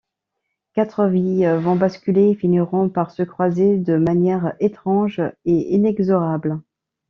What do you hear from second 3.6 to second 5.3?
de manière étrange